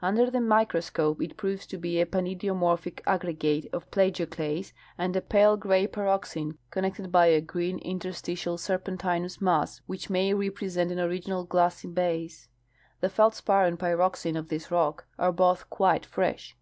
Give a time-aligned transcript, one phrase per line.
[0.00, 5.20] Under the microscope it proves to be a panidiomorphic aggregate of plagio clase and a
[5.20, 11.42] pale gray pyroxene connected by a green interstitial serpentinous mass, which may represent an original
[11.44, 12.48] glassy base.
[13.00, 16.56] The feldspar and pyroxene of this rock are both quite fresh.